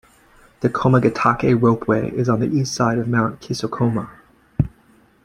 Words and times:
The 0.61 0.69
Komagatake 0.69 1.55
Ropeway 1.61 2.09
is 2.13 2.27
on 2.27 2.39
the 2.39 2.47
east 2.47 2.73
side 2.73 2.97
of 2.97 3.07
Mount 3.07 3.39
Kisokoma. 3.39 4.09